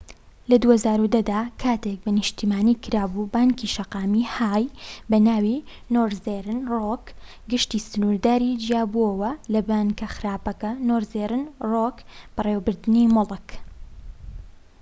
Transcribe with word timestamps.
لە 0.49 0.55
٢٠١٠ 0.61 1.09
دا 1.13 1.21
لەکاتێکدا 1.45 2.01
بە 2.03 2.11
نیشتیمانی 2.19 2.79
کرابوو، 2.83 3.29
بانکی 3.35 3.71
شەقامی 3.75 4.25
های 4.35 4.65
بەناوی 5.11 5.65
نۆرزێرن 5.93 6.59
رۆک/گشتی 6.73 7.83
سنوردار 7.87 8.41
جیابۆوە 8.65 9.31
لە 9.53 9.59
'بانکە 9.67 10.07
خراپەکە' 10.15 10.73
نۆرزێرن 10.87 11.43
رۆک 11.71 11.97
بەڕێوەبردنی 12.35 13.11
موڵك 13.15 13.47